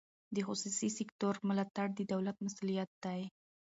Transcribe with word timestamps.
د 0.35 0.37
خصوصي 0.47 0.89
سکتور 0.99 1.33
ملاتړ 1.47 1.87
د 1.95 1.99
دولت 2.13 2.35
مسوولیت 2.45 2.91
دی. 3.05 3.21